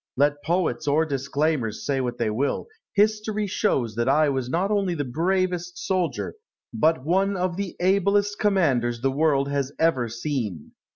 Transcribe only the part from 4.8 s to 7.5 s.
the bravest soldier, but one